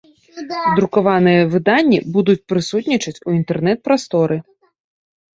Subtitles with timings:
[0.77, 4.35] Друкаваныя выданні будуць прысутнічаць у інтэрнэт-прасторы.